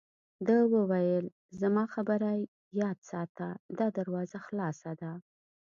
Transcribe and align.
ده 0.47 0.57
وویل: 0.73 1.25
زما 1.61 1.83
خبره 1.93 2.31
یاد 2.81 2.99
ساته، 3.11 3.49
دا 3.77 3.87
دروازه 3.97 4.37
خلاصه 4.45 4.91
ده. 5.01 5.11